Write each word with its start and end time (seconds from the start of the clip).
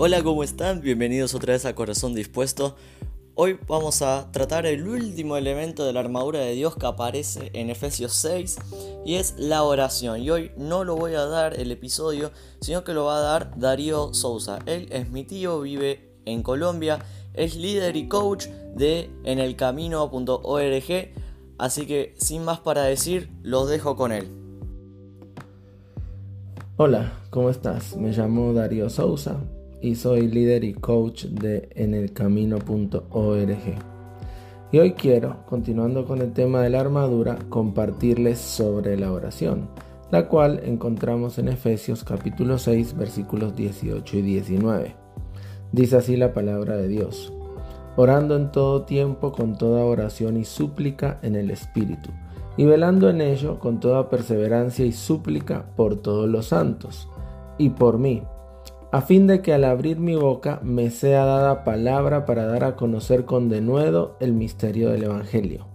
Hola, 0.00 0.22
¿cómo 0.22 0.44
están? 0.44 0.80
Bienvenidos 0.80 1.34
otra 1.34 1.54
vez 1.54 1.64
a 1.64 1.74
Corazón 1.74 2.14
Dispuesto. 2.14 2.76
Hoy 3.34 3.58
vamos 3.66 4.00
a 4.00 4.30
tratar 4.30 4.64
el 4.64 4.86
último 4.86 5.36
elemento 5.36 5.84
de 5.84 5.92
la 5.92 5.98
armadura 5.98 6.38
de 6.38 6.52
Dios 6.52 6.76
que 6.76 6.86
aparece 6.86 7.50
en 7.52 7.68
Efesios 7.68 8.12
6 8.12 8.58
y 9.04 9.16
es 9.16 9.34
la 9.38 9.64
oración. 9.64 10.22
Y 10.22 10.30
hoy 10.30 10.52
no 10.56 10.84
lo 10.84 10.94
voy 10.94 11.14
a 11.14 11.24
dar 11.24 11.58
el 11.58 11.72
episodio, 11.72 12.30
sino 12.60 12.84
que 12.84 12.94
lo 12.94 13.06
va 13.06 13.18
a 13.18 13.22
dar 13.22 13.58
Darío 13.58 14.14
Sousa. 14.14 14.60
Él 14.66 14.86
es 14.92 15.10
mi 15.10 15.24
tío, 15.24 15.62
vive 15.62 16.12
en 16.26 16.44
Colombia, 16.44 17.00
es 17.34 17.56
líder 17.56 17.96
y 17.96 18.06
coach 18.06 18.46
de 18.76 19.10
enelcamino.org. 19.24 21.08
Así 21.58 21.86
que 21.86 22.14
sin 22.18 22.44
más 22.44 22.60
para 22.60 22.84
decir, 22.84 23.32
los 23.42 23.68
dejo 23.68 23.96
con 23.96 24.12
él. 24.12 24.28
Hola, 26.76 27.14
¿cómo 27.30 27.50
estás? 27.50 27.96
Me 27.96 28.12
llamo 28.12 28.52
Darío 28.52 28.88
Sousa 28.90 29.40
y 29.80 29.94
soy 29.94 30.28
líder 30.28 30.64
y 30.64 30.74
coach 30.74 31.24
de 31.26 31.68
enelcamino.org. 31.74 33.58
Y 34.70 34.78
hoy 34.78 34.92
quiero, 34.92 35.46
continuando 35.46 36.04
con 36.04 36.20
el 36.20 36.32
tema 36.32 36.60
de 36.60 36.70
la 36.70 36.80
armadura, 36.80 37.38
compartirles 37.48 38.38
sobre 38.38 38.98
la 38.98 39.12
oración, 39.12 39.68
la 40.10 40.28
cual 40.28 40.60
encontramos 40.64 41.38
en 41.38 41.48
Efesios 41.48 42.04
capítulo 42.04 42.58
6 42.58 42.96
versículos 42.96 43.56
18 43.56 44.16
y 44.18 44.22
19. 44.22 44.94
Dice 45.72 45.96
así 45.96 46.16
la 46.16 46.34
palabra 46.34 46.76
de 46.76 46.88
Dios, 46.88 47.32
orando 47.96 48.36
en 48.36 48.52
todo 48.52 48.82
tiempo 48.82 49.32
con 49.32 49.56
toda 49.56 49.84
oración 49.84 50.36
y 50.36 50.44
súplica 50.44 51.18
en 51.22 51.36
el 51.36 51.50
Espíritu, 51.50 52.10
y 52.56 52.64
velando 52.64 53.08
en 53.08 53.20
ello 53.20 53.58
con 53.58 53.80
toda 53.80 54.10
perseverancia 54.10 54.84
y 54.84 54.92
súplica 54.92 55.66
por 55.76 55.96
todos 55.96 56.28
los 56.28 56.46
santos, 56.46 57.08
y 57.56 57.70
por 57.70 57.98
mí, 57.98 58.22
a 58.90 59.02
fin 59.02 59.26
de 59.26 59.42
que 59.42 59.52
al 59.52 59.64
abrir 59.64 59.98
mi 59.98 60.14
boca 60.14 60.60
me 60.62 60.90
sea 60.90 61.24
dada 61.24 61.64
palabra 61.64 62.24
para 62.24 62.46
dar 62.46 62.64
a 62.64 62.76
conocer 62.76 63.26
con 63.26 63.48
denuedo 63.50 64.16
el 64.20 64.32
misterio 64.32 64.90
del 64.90 65.04
Evangelio. 65.04 65.66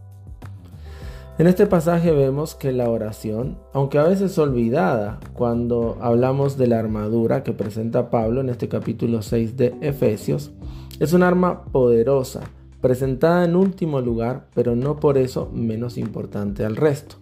En 1.38 1.48
este 1.48 1.66
pasaje 1.68 2.12
vemos 2.12 2.56
que 2.56 2.72
la 2.72 2.90
oración, 2.90 3.58
aunque 3.74 3.98
a 3.98 4.04
veces 4.04 4.38
olvidada 4.38 5.20
cuando 5.34 5.98
hablamos 6.02 6.58
de 6.58 6.68
la 6.68 6.80
armadura 6.80 7.44
que 7.44 7.54
presenta 7.54 8.10
Pablo 8.10 8.42
en 8.42 8.50
este 8.50 8.68
capítulo 8.68 9.22
6 9.22 9.58
de 9.58 9.76
Efesios, 9.82 10.52
es 11.00 11.14
un 11.14 11.24
arma 11.24 11.66
poderosa, 11.66 12.42
presentada 12.82 13.46
en 13.46 13.56
último 13.56 14.02
lugar, 14.02 14.48
pero 14.54 14.76
no 14.76 15.00
por 15.00 15.18
eso 15.18 15.50
menos 15.54 15.98
importante 15.98 16.66
al 16.66 16.76
resto. 16.76 17.16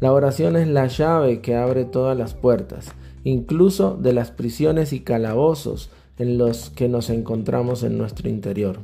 La 0.00 0.12
oración 0.12 0.56
es 0.56 0.68
la 0.68 0.86
llave 0.86 1.40
que 1.40 1.56
abre 1.56 1.84
todas 1.84 2.16
las 2.16 2.34
puertas 2.34 2.92
incluso 3.28 3.96
de 4.00 4.12
las 4.12 4.30
prisiones 4.30 4.92
y 4.92 5.00
calabozos 5.00 5.90
en 6.18 6.38
los 6.38 6.70
que 6.70 6.88
nos 6.88 7.10
encontramos 7.10 7.82
en 7.82 7.98
nuestro 7.98 8.28
interior. 8.28 8.78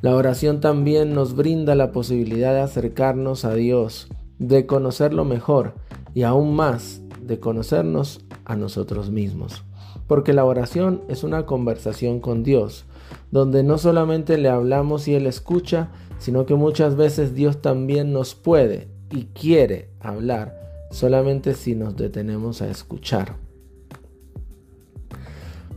La 0.00 0.16
oración 0.16 0.60
también 0.60 1.14
nos 1.14 1.36
brinda 1.36 1.74
la 1.74 1.92
posibilidad 1.92 2.52
de 2.52 2.60
acercarnos 2.60 3.44
a 3.44 3.54
Dios, 3.54 4.08
de 4.38 4.66
conocerlo 4.66 5.24
mejor 5.24 5.74
y 6.14 6.22
aún 6.22 6.56
más 6.56 7.02
de 7.20 7.38
conocernos 7.38 8.24
a 8.44 8.56
nosotros 8.56 9.10
mismos. 9.10 9.64
Porque 10.08 10.32
la 10.32 10.44
oración 10.44 11.02
es 11.08 11.22
una 11.22 11.46
conversación 11.46 12.18
con 12.18 12.42
Dios, 12.42 12.84
donde 13.30 13.62
no 13.62 13.78
solamente 13.78 14.38
le 14.38 14.48
hablamos 14.48 15.06
y 15.06 15.14
Él 15.14 15.26
escucha, 15.26 15.90
sino 16.18 16.46
que 16.46 16.54
muchas 16.54 16.96
veces 16.96 17.34
Dios 17.34 17.62
también 17.62 18.12
nos 18.12 18.34
puede 18.34 18.88
y 19.10 19.26
quiere 19.26 19.90
hablar 20.00 20.61
solamente 20.92 21.54
si 21.54 21.74
nos 21.74 21.96
detenemos 21.96 22.62
a 22.62 22.70
escuchar. 22.70 23.36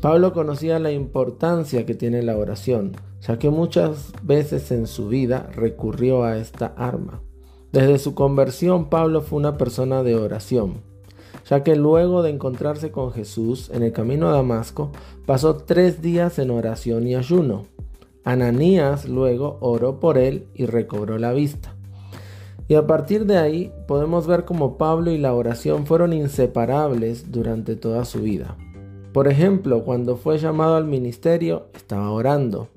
Pablo 0.02 0.34
conocía 0.34 0.78
la 0.78 0.92
importancia 0.92 1.86
que 1.86 1.96
tiene 1.96 2.22
la 2.22 2.38
oración, 2.38 2.92
ya 3.22 3.40
que 3.40 3.50
muchas 3.50 4.14
veces 4.22 4.72
en 4.72 4.86
su 4.86 5.08
vida 5.08 5.50
recurrió 5.56 6.24
a 6.24 6.38
esta 6.38 6.68
arma. 6.78 7.22
Desde 7.72 7.98
su 7.98 8.14
conversión, 8.14 8.90
Pablo 8.90 9.22
fue 9.22 9.40
una 9.40 9.58
persona 9.58 10.04
de 10.04 10.16
oración, 10.16 10.82
ya 11.50 11.64
que 11.64 11.76
luego 11.76 12.22
de 12.22 12.30
encontrarse 12.30 12.92
con 12.92 13.12
Jesús 13.14 13.72
en 13.74 13.84
el 13.84 13.94
camino 13.94 14.28
a 14.28 14.32
Damasco, 14.32 14.92
pasó 15.26 15.56
tres 15.56 16.02
días 16.02 16.38
en 16.40 16.52
oración 16.52 17.08
y 17.08 17.16
ayuno. 17.16 17.66
Ananías 18.24 19.10
luego 19.10 19.58
oró 19.62 20.00
por 20.00 20.18
él 20.18 20.48
y 20.54 20.66
recobró 20.66 21.18
la 21.18 21.34
vista. 21.34 21.75
Y 22.68 22.76
a 22.76 22.88
partir 22.88 23.26
de 23.26 23.38
ahí 23.38 23.72
podemos 23.88 24.26
ver 24.26 24.46
cómo 24.46 24.78
Pablo 24.78 25.12
y 25.12 25.18
la 25.18 25.34
oración 25.34 25.86
fueron 25.86 26.14
inseparables 26.14 27.32
durante 27.32 27.76
toda 27.76 28.06
su 28.06 28.22
vida. 28.22 28.58
Por 29.14 29.28
ejemplo, 29.28 29.84
cuando 29.84 30.18
fue 30.18 30.40
llamado 30.40 30.76
al 30.76 30.86
ministerio, 30.86 31.68
estaba 31.74 32.12
orando. 32.12 32.70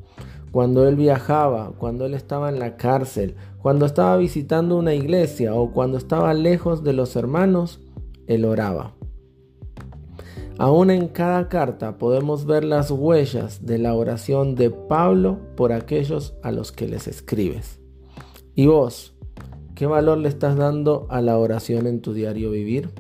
Cuando 0.53 0.87
él 0.87 0.97
viajaba, 0.97 1.72
cuando 1.78 2.06
él 2.06 2.15
estaba 2.15 2.49
en 2.49 2.59
la 2.59 2.76
cárcel, 2.76 3.34
cuando 3.60 3.87
estaba 3.87 4.16
visitando 4.16 4.76
una 4.76 4.94
iglesia 4.94 5.54
o 5.54 5.72
cuando 5.72 5.99
estaba 5.99 6.32
lejos 6.34 6.84
de 6.84 6.93
los 6.93 7.16
hermanos, 7.16 7.81
él 8.26 8.44
oraba. 8.44 8.94
Aún 10.59 10.91
en 10.91 11.09
cada 11.09 11.49
carta 11.49 11.99
podemos 11.99 12.44
ver 12.44 12.65
las 12.65 12.91
huellas 12.91 13.65
de 13.65 13.78
la 13.78 13.94
oración 13.94 14.55
de 14.55 14.70
Pablo 14.70 15.38
por 15.56 15.72
aquellos 15.72 16.34
a 16.43 16.50
los 16.50 16.72
que 16.72 16.88
les 16.88 17.09
escribes. 17.09 17.81
Y 18.55 18.66
vos, 18.66 19.18
¿Qué 19.78 19.87
valor 19.87 20.19
le 20.19 20.28
estás 20.28 20.56
dando 20.56 21.06
a 21.09 21.21
la 21.21 21.39
oración 21.39 21.87
en 21.87 22.00
tu 22.00 22.12
diario 22.12 22.50
vivir? 22.50 22.91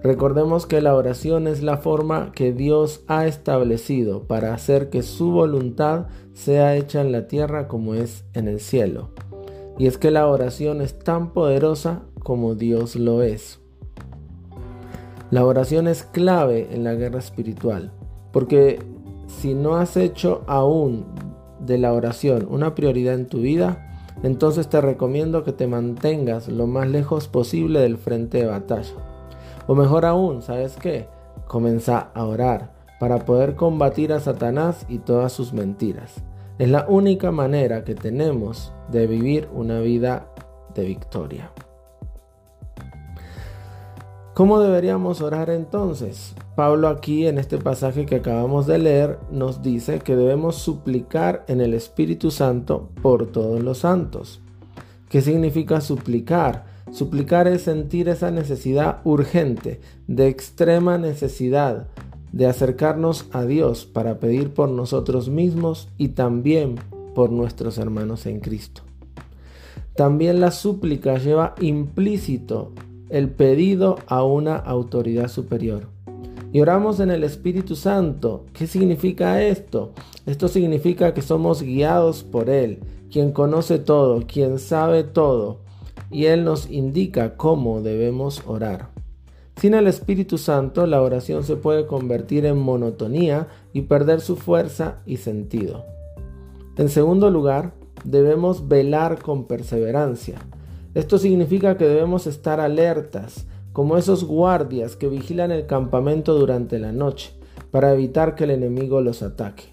Recordemos 0.00 0.64
que 0.66 0.80
la 0.80 0.94
oración 0.94 1.48
es 1.48 1.60
la 1.60 1.78
forma 1.78 2.30
que 2.30 2.52
Dios 2.52 3.02
ha 3.08 3.26
establecido 3.26 4.28
para 4.28 4.54
hacer 4.54 4.90
que 4.90 5.02
su 5.02 5.32
voluntad 5.32 6.06
sea 6.34 6.76
hecha 6.76 7.00
en 7.00 7.10
la 7.10 7.26
tierra 7.26 7.66
como 7.66 7.94
es 7.94 8.26
en 8.32 8.46
el 8.46 8.60
cielo. 8.60 9.08
Y 9.76 9.88
es 9.88 9.98
que 9.98 10.12
la 10.12 10.28
oración 10.28 10.80
es 10.80 11.00
tan 11.00 11.32
poderosa 11.32 12.02
como 12.22 12.54
Dios 12.54 12.94
lo 12.94 13.22
es. 13.22 13.58
La 15.32 15.44
oración 15.44 15.88
es 15.88 16.04
clave 16.04 16.68
en 16.70 16.84
la 16.84 16.94
guerra 16.94 17.18
espiritual, 17.18 17.90
porque 18.32 18.78
si 19.26 19.54
no 19.54 19.74
has 19.78 19.96
hecho 19.96 20.44
aún 20.46 21.06
de 21.58 21.76
la 21.76 21.92
oración 21.92 22.46
una 22.48 22.76
prioridad 22.76 23.14
en 23.14 23.26
tu 23.26 23.40
vida, 23.40 23.87
entonces 24.22 24.68
te 24.68 24.80
recomiendo 24.80 25.44
que 25.44 25.52
te 25.52 25.66
mantengas 25.66 26.48
lo 26.48 26.66
más 26.66 26.88
lejos 26.88 27.28
posible 27.28 27.80
del 27.80 27.98
frente 27.98 28.38
de 28.38 28.46
batalla. 28.46 28.94
O 29.66 29.74
mejor 29.74 30.04
aún, 30.04 30.42
¿sabes 30.42 30.76
qué? 30.76 31.08
Comenzá 31.46 32.10
a 32.14 32.24
orar 32.24 32.72
para 32.98 33.24
poder 33.24 33.54
combatir 33.54 34.12
a 34.12 34.20
Satanás 34.20 34.86
y 34.88 34.98
todas 34.98 35.32
sus 35.32 35.52
mentiras. 35.52 36.22
Es 36.58 36.68
la 36.68 36.86
única 36.88 37.30
manera 37.30 37.84
que 37.84 37.94
tenemos 37.94 38.72
de 38.90 39.06
vivir 39.06 39.48
una 39.54 39.78
vida 39.78 40.26
de 40.74 40.84
victoria. 40.84 41.52
¿Cómo 44.34 44.60
deberíamos 44.60 45.20
orar 45.20 45.50
entonces? 45.50 46.34
Pablo 46.58 46.88
aquí 46.88 47.28
en 47.28 47.38
este 47.38 47.56
pasaje 47.56 48.04
que 48.04 48.16
acabamos 48.16 48.66
de 48.66 48.78
leer 48.78 49.20
nos 49.30 49.62
dice 49.62 50.00
que 50.00 50.16
debemos 50.16 50.56
suplicar 50.56 51.44
en 51.46 51.60
el 51.60 51.72
Espíritu 51.72 52.32
Santo 52.32 52.88
por 53.00 53.28
todos 53.28 53.62
los 53.62 53.78
santos. 53.78 54.40
¿Qué 55.08 55.20
significa 55.20 55.80
suplicar? 55.80 56.66
Suplicar 56.90 57.46
es 57.46 57.62
sentir 57.62 58.08
esa 58.08 58.32
necesidad 58.32 59.02
urgente, 59.04 59.80
de 60.08 60.26
extrema 60.26 60.98
necesidad, 60.98 61.86
de 62.32 62.46
acercarnos 62.46 63.26
a 63.30 63.44
Dios 63.44 63.86
para 63.86 64.18
pedir 64.18 64.52
por 64.52 64.68
nosotros 64.68 65.28
mismos 65.28 65.88
y 65.96 66.08
también 66.08 66.74
por 67.14 67.30
nuestros 67.30 67.78
hermanos 67.78 68.26
en 68.26 68.40
Cristo. 68.40 68.82
También 69.94 70.40
la 70.40 70.50
súplica 70.50 71.18
lleva 71.18 71.54
implícito 71.60 72.72
el 73.10 73.30
pedido 73.30 74.00
a 74.08 74.24
una 74.24 74.56
autoridad 74.56 75.28
superior. 75.28 75.96
Y 76.52 76.60
oramos 76.60 76.98
en 77.00 77.10
el 77.10 77.24
Espíritu 77.24 77.76
Santo. 77.76 78.46
¿Qué 78.52 78.66
significa 78.66 79.42
esto? 79.42 79.92
Esto 80.24 80.48
significa 80.48 81.12
que 81.12 81.20
somos 81.20 81.62
guiados 81.62 82.24
por 82.24 82.48
Él, 82.48 82.80
quien 83.10 83.32
conoce 83.32 83.78
todo, 83.78 84.22
quien 84.26 84.58
sabe 84.58 85.04
todo, 85.04 85.60
y 86.10 86.26
Él 86.26 86.44
nos 86.44 86.70
indica 86.70 87.36
cómo 87.36 87.82
debemos 87.82 88.42
orar. 88.46 88.90
Sin 89.60 89.74
el 89.74 89.88
Espíritu 89.88 90.38
Santo, 90.38 90.86
la 90.86 91.02
oración 91.02 91.44
se 91.44 91.56
puede 91.56 91.86
convertir 91.86 92.46
en 92.46 92.58
monotonía 92.58 93.48
y 93.72 93.82
perder 93.82 94.20
su 94.20 94.36
fuerza 94.36 95.00
y 95.04 95.16
sentido. 95.16 95.84
En 96.76 96.88
segundo 96.88 97.28
lugar, 97.28 97.72
debemos 98.04 98.68
velar 98.68 99.20
con 99.20 99.44
perseverancia. 99.44 100.38
Esto 100.94 101.18
significa 101.18 101.76
que 101.76 101.88
debemos 101.88 102.26
estar 102.26 102.60
alertas, 102.60 103.46
como 103.78 103.96
esos 103.96 104.24
guardias 104.24 104.96
que 104.96 105.06
vigilan 105.06 105.52
el 105.52 105.66
campamento 105.66 106.34
durante 106.34 106.80
la 106.80 106.90
noche, 106.90 107.30
para 107.70 107.92
evitar 107.92 108.34
que 108.34 108.42
el 108.42 108.50
enemigo 108.50 109.00
los 109.02 109.22
ataque. 109.22 109.72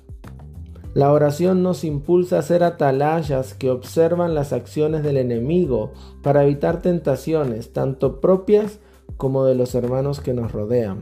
La 0.93 1.11
oración 1.11 1.63
nos 1.63 1.83
impulsa 1.83 2.37
a 2.37 2.43
ser 2.43 2.63
atalayas 2.63 3.55
que 3.55 3.71
observan 3.71 4.35
las 4.35 4.53
acciones 4.53 5.01
del 5.01 5.17
enemigo 5.17 5.91
para 6.21 6.43
evitar 6.43 6.83
tentaciones, 6.83 7.73
tanto 7.73 8.21
propias 8.21 8.77
como 9.17 9.43
de 9.43 9.55
los 9.55 9.73
hermanos 9.73 10.19
que 10.19 10.35
nos 10.35 10.51
rodean. 10.51 11.01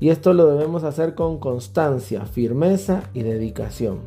Y 0.00 0.08
esto 0.08 0.34
lo 0.34 0.46
debemos 0.46 0.82
hacer 0.82 1.14
con 1.14 1.38
constancia, 1.38 2.26
firmeza 2.26 3.04
y 3.14 3.22
dedicación. 3.22 4.00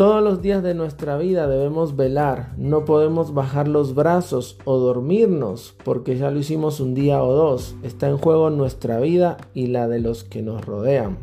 Todos 0.00 0.24
los 0.24 0.40
días 0.40 0.62
de 0.62 0.72
nuestra 0.72 1.18
vida 1.18 1.46
debemos 1.46 1.94
velar, 1.94 2.54
no 2.56 2.86
podemos 2.86 3.34
bajar 3.34 3.68
los 3.68 3.94
brazos 3.94 4.56
o 4.64 4.78
dormirnos 4.78 5.76
porque 5.84 6.16
ya 6.16 6.30
lo 6.30 6.38
hicimos 6.38 6.80
un 6.80 6.94
día 6.94 7.22
o 7.22 7.34
dos. 7.34 7.76
Está 7.82 8.08
en 8.08 8.16
juego 8.16 8.48
nuestra 8.48 8.98
vida 8.98 9.36
y 9.52 9.66
la 9.66 9.88
de 9.88 10.00
los 10.00 10.24
que 10.24 10.40
nos 10.40 10.64
rodean. 10.64 11.18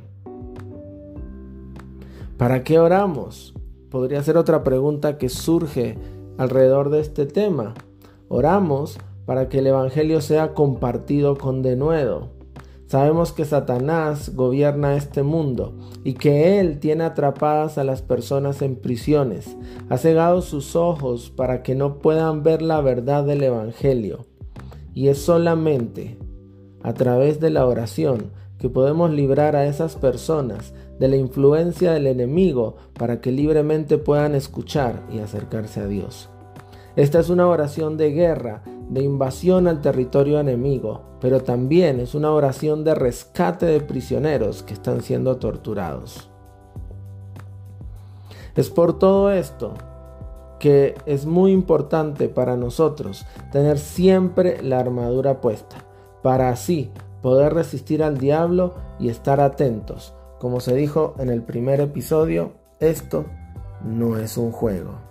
¿Para 2.37 2.63
qué 2.63 2.77
oramos? 2.77 3.55
Podría 3.89 4.21
ser 4.21 4.37
otra 4.37 4.63
pregunta 4.63 5.17
que 5.17 5.29
surge 5.29 5.97
alrededor 6.37 6.91
de 6.91 6.99
este 6.99 7.25
tema. 7.25 7.73
Oramos 8.27 8.99
para 9.25 9.49
que 9.49 9.57
el 9.57 9.65
Evangelio 9.65 10.21
sea 10.21 10.53
compartido 10.53 11.35
con 11.35 11.63
denuedo. 11.63 12.36
Sabemos 12.87 13.33
que 13.33 13.43
Satanás 13.43 14.33
gobierna 14.33 14.95
este 14.95 15.21
mundo 15.21 15.77
y 16.05 16.13
que 16.13 16.59
Él 16.59 16.79
tiene 16.79 17.03
atrapadas 17.03 17.77
a 17.77 17.83
las 17.83 18.01
personas 18.01 18.61
en 18.61 18.77
prisiones. 18.77 19.57
Ha 19.89 19.97
cegado 19.97 20.41
sus 20.41 20.77
ojos 20.77 21.29
para 21.29 21.63
que 21.63 21.75
no 21.75 21.99
puedan 21.99 22.43
ver 22.43 22.61
la 22.61 22.79
verdad 22.79 23.25
del 23.25 23.43
Evangelio. 23.43 24.25
Y 24.93 25.09
es 25.09 25.17
solamente 25.17 26.17
a 26.81 26.93
través 26.93 27.41
de 27.41 27.49
la 27.49 27.65
oración 27.65 28.31
que 28.57 28.69
podemos 28.69 29.11
librar 29.11 29.57
a 29.57 29.65
esas 29.65 29.97
personas 29.97 30.73
de 30.97 31.09
la 31.09 31.17
influencia 31.17 31.91
del 31.91 32.07
enemigo 32.07 32.77
para 32.93 33.19
que 33.19 33.33
libremente 33.33 33.97
puedan 33.97 34.33
escuchar 34.33 35.03
y 35.11 35.19
acercarse 35.19 35.81
a 35.81 35.87
Dios. 35.87 36.29
Esta 36.95 37.19
es 37.19 37.29
una 37.29 37.47
oración 37.47 37.97
de 37.97 38.11
guerra 38.11 38.63
de 38.89 39.03
invasión 39.03 39.67
al 39.67 39.81
territorio 39.81 40.39
enemigo, 40.39 41.01
pero 41.19 41.41
también 41.41 41.99
es 41.99 42.15
una 42.15 42.31
oración 42.31 42.83
de 42.83 42.95
rescate 42.95 43.65
de 43.65 43.81
prisioneros 43.81 44.63
que 44.63 44.73
están 44.73 45.01
siendo 45.01 45.37
torturados. 45.37 46.29
Es 48.55 48.69
por 48.69 48.97
todo 48.97 49.31
esto 49.31 49.73
que 50.59 50.95
es 51.05 51.25
muy 51.25 51.51
importante 51.51 52.29
para 52.29 52.57
nosotros 52.57 53.25
tener 53.51 53.77
siempre 53.77 54.61
la 54.63 54.79
armadura 54.79 55.41
puesta, 55.41 55.77
para 56.23 56.49
así 56.49 56.91
poder 57.21 57.53
resistir 57.53 58.03
al 58.03 58.17
diablo 58.17 58.75
y 58.99 59.09
estar 59.09 59.39
atentos. 59.39 60.15
Como 60.39 60.59
se 60.59 60.75
dijo 60.75 61.13
en 61.19 61.29
el 61.29 61.43
primer 61.43 61.81
episodio, 61.81 62.53
esto 62.79 63.25
no 63.83 64.17
es 64.17 64.37
un 64.37 64.51
juego. 64.51 65.06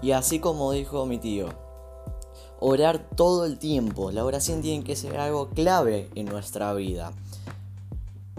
Y 0.00 0.12
así 0.12 0.38
como 0.38 0.72
dijo 0.72 1.06
mi 1.06 1.18
tío, 1.18 1.48
orar 2.60 3.08
todo 3.16 3.44
el 3.44 3.58
tiempo. 3.58 4.10
La 4.10 4.24
oración 4.24 4.62
tiene 4.62 4.84
que 4.84 4.96
ser 4.96 5.18
algo 5.18 5.50
clave 5.50 6.10
en 6.14 6.26
nuestra 6.26 6.72
vida. 6.74 7.12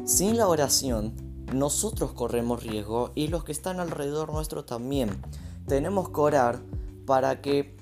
Sin 0.06 0.38
la 0.38 0.48
oración, 0.48 1.14
nosotros 1.54 2.12
corremos 2.14 2.64
riesgo 2.64 3.12
y 3.16 3.28
los 3.28 3.44
que 3.44 3.52
están 3.52 3.80
alrededor 3.80 4.32
nuestro 4.32 4.66
también. 4.66 5.22
Tenemos 5.68 6.10
que 6.10 6.22
orar 6.22 6.62
para 7.06 7.42
que 7.42 7.78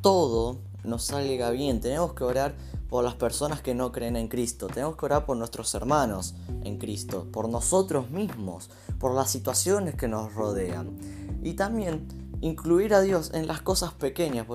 todo 0.00 0.58
nos 0.84 1.04
salga 1.04 1.50
bien. 1.50 1.80
Tenemos 1.80 2.14
que 2.14 2.24
orar 2.24 2.54
por 2.88 3.04
las 3.04 3.14
personas 3.14 3.60
que 3.60 3.74
no 3.74 3.92
creen 3.92 4.16
en 4.16 4.28
Cristo. 4.28 4.66
Tenemos 4.66 4.96
que 4.96 5.06
orar 5.06 5.26
por 5.26 5.36
nuestros 5.36 5.74
hermanos 5.74 6.34
en 6.64 6.78
Cristo, 6.78 7.26
por 7.30 7.48
nosotros 7.48 8.10
mismos, 8.10 8.70
por 8.98 9.14
las 9.14 9.30
situaciones 9.30 9.94
que 9.94 10.08
nos 10.08 10.34
rodean. 10.34 10.98
Y 11.42 11.54
también 11.54 12.06
incluir 12.40 12.94
a 12.94 13.00
Dios 13.00 13.30
en 13.34 13.46
las 13.46 13.60
cosas 13.60 13.92
pequeñas. 13.92 14.46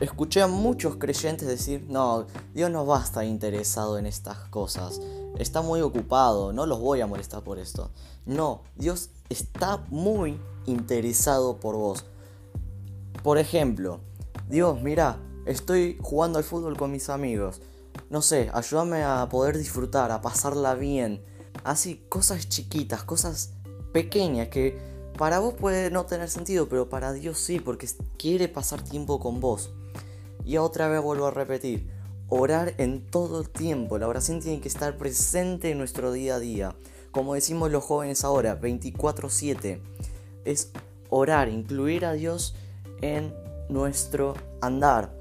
Escuché 0.00 0.42
a 0.42 0.46
muchos 0.46 0.96
creyentes 0.96 1.48
decir, 1.48 1.86
no, 1.88 2.26
Dios 2.54 2.70
no 2.70 2.86
va 2.86 3.00
a 3.00 3.04
estar 3.04 3.24
interesado 3.24 3.98
en 3.98 4.06
estas 4.06 4.36
cosas. 4.48 5.00
Está 5.38 5.62
muy 5.62 5.80
ocupado, 5.80 6.52
no 6.52 6.66
los 6.66 6.80
voy 6.80 7.00
a 7.00 7.06
molestar 7.06 7.42
por 7.42 7.58
esto. 7.58 7.90
No, 8.26 8.62
Dios 8.76 9.10
está 9.28 9.78
muy 9.88 10.38
interesado 10.66 11.58
por 11.58 11.76
vos. 11.76 12.04
Por 13.22 13.38
ejemplo, 13.38 14.00
Dios, 14.48 14.80
mira, 14.82 15.18
estoy 15.46 15.98
jugando 16.02 16.38
al 16.38 16.44
fútbol 16.44 16.76
con 16.76 16.92
mis 16.92 17.08
amigos. 17.08 17.62
No 18.10 18.20
sé, 18.22 18.50
ayúdame 18.52 19.02
a 19.02 19.28
poder 19.30 19.56
disfrutar, 19.56 20.10
a 20.10 20.20
pasarla 20.20 20.74
bien. 20.74 21.24
Así, 21.64 22.04
cosas 22.08 22.48
chiquitas, 22.48 23.02
cosas 23.02 23.54
pequeñas 23.92 24.48
que 24.48 24.95
para 25.16 25.38
vos 25.38 25.54
puede 25.54 25.90
no 25.90 26.06
tener 26.06 26.28
sentido, 26.28 26.68
pero 26.68 26.88
para 26.88 27.12
Dios 27.12 27.38
sí, 27.38 27.60
porque 27.60 27.88
quiere 28.18 28.48
pasar 28.48 28.82
tiempo 28.82 29.18
con 29.18 29.40
vos. 29.40 29.70
Y 30.44 30.58
otra 30.58 30.88
vez 30.88 31.02
vuelvo 31.02 31.26
a 31.26 31.30
repetir, 31.30 31.90
orar 32.28 32.74
en 32.78 33.04
todo 33.06 33.40
el 33.40 33.48
tiempo. 33.48 33.98
La 33.98 34.08
oración 34.08 34.40
tiene 34.40 34.60
que 34.60 34.68
estar 34.68 34.96
presente 34.96 35.70
en 35.70 35.78
nuestro 35.78 36.12
día 36.12 36.36
a 36.36 36.38
día. 36.38 36.76
Como 37.10 37.34
decimos 37.34 37.70
los 37.70 37.84
jóvenes 37.84 38.24
ahora, 38.24 38.60
24/7. 38.60 39.80
Es 40.44 40.70
orar, 41.08 41.48
incluir 41.48 42.04
a 42.04 42.12
Dios 42.12 42.54
en 43.00 43.34
nuestro 43.68 44.34
andar. 44.60 45.14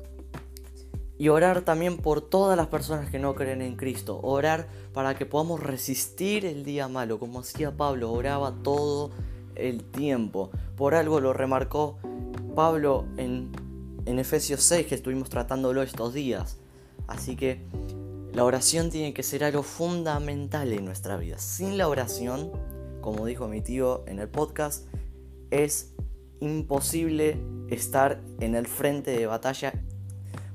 Y 1.18 1.30
orar 1.30 1.62
también 1.62 1.98
por 1.98 2.22
todas 2.22 2.58
las 2.58 2.68
personas 2.68 3.10
que 3.10 3.20
no 3.20 3.36
creen 3.36 3.62
en 3.62 3.78
Cristo. 3.78 4.20
Orar 4.22 4.68
para 4.94 5.16
que 5.16 5.26
podamos 5.26 5.62
resistir 5.62 6.46
el 6.46 6.66
día 6.66 6.90
malo. 6.90 7.20
Como 7.20 7.40
hacía 7.40 7.76
Pablo, 7.78 8.12
oraba 8.12 8.54
todo 8.64 9.12
el 9.56 9.84
tiempo. 9.84 10.52
Por 10.76 10.96
algo 10.96 11.20
lo 11.20 11.34
remarcó 11.34 11.98
Pablo 12.56 13.06
en, 13.18 13.52
en 14.06 14.20
Efesios 14.20 14.64
6 14.64 14.88
que 14.88 14.96
estuvimos 14.96 15.30
tratándolo 15.30 15.82
estos 15.82 16.14
días. 16.14 16.58
Así 17.08 17.36
que 17.36 17.66
la 18.34 18.44
oración 18.44 18.90
tiene 18.90 19.14
que 19.14 19.24
ser 19.24 19.44
algo 19.44 19.64
fundamental 19.64 20.72
en 20.74 20.86
nuestra 20.86 21.18
vida. 21.18 21.38
Sin 21.38 21.78
la 21.78 21.88
oración, 21.88 22.52
como 23.02 23.26
dijo 23.26 23.48
mi 23.48 23.62
tío 23.62 24.04
en 24.08 24.20
el 24.20 24.28
podcast, 24.28 24.88
es 25.52 25.94
imposible 26.42 27.40
estar 27.70 28.22
en 28.40 28.56
el 28.56 28.68
frente 28.68 29.12
de 29.12 29.26
batalla 29.26 29.74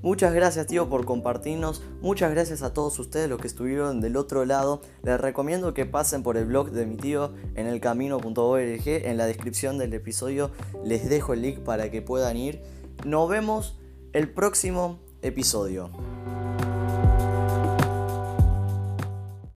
Muchas 0.03 0.33
gracias 0.33 0.67
tío 0.67 0.89
por 0.89 1.05
compartirnos, 1.05 1.83
muchas 2.01 2.31
gracias 2.31 2.63
a 2.63 2.73
todos 2.73 2.99
ustedes 2.99 3.29
los 3.29 3.39
que 3.39 3.47
estuvieron 3.47 4.01
del 4.01 4.17
otro 4.17 4.47
lado. 4.47 4.81
Les 5.03 5.21
recomiendo 5.21 5.75
que 5.75 5.85
pasen 5.85 6.23
por 6.23 6.39
el 6.39 6.47
blog 6.47 6.71
de 6.71 6.87
mi 6.87 6.97
tío 6.97 7.35
en 7.55 7.67
elcamino.org. 7.67 8.87
En 8.87 9.17
la 9.19 9.27
descripción 9.27 9.77
del 9.77 9.93
episodio 9.93 10.53
les 10.85 11.11
dejo 11.11 11.35
el 11.35 11.43
link 11.43 11.59
para 11.59 11.91
que 11.91 12.01
puedan 12.01 12.39
ir. 12.39 12.63
Nos 13.05 13.29
vemos 13.29 13.79
el 14.15 14.31
próximo 14.31 14.99
episodio. 15.21 15.91